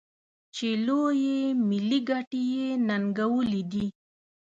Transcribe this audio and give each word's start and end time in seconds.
چې 0.55 0.67
لویې 0.85 1.39
ملي 1.67 1.99
ګټې 2.09 2.41
یې 2.53 2.67
ننګولي 2.87 3.61
دي. 3.71 3.85